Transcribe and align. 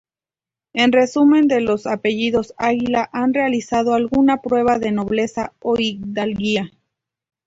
En 0.73 0.91
resumen, 0.93 1.47
los 1.63 1.83
del 1.83 1.93
apellido 1.93 2.41
Águila 2.57 3.07
han 3.13 3.35
realizado 3.35 3.93
alguna 3.93 4.41
prueba 4.41 4.79
de 4.79 4.91
nobleza 4.91 5.53
o 5.59 5.77
hidalguía. 5.77 6.71